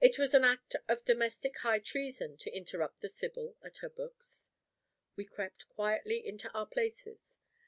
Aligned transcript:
It 0.00 0.16
was 0.16 0.32
an 0.32 0.44
act 0.44 0.76
of 0.86 1.04
domestic 1.04 1.58
high 1.58 1.80
treason 1.80 2.36
to 2.36 2.54
interrupt 2.56 3.00
the 3.00 3.08
Sibyl 3.08 3.56
at 3.64 3.78
her 3.78 3.88
books. 3.90 4.50
We 5.16 5.24
crept 5.24 5.68
quietly 5.70 6.24
into 6.24 6.52
our 6.52 6.66
places. 6.66 7.40